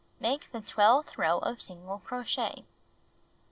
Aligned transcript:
Make 0.19 0.51
the 0.51 0.61
twelfth 0.61 1.15
row 1.19 1.37
of 1.37 1.61
single 1.61 1.99
crochet. 1.99 2.65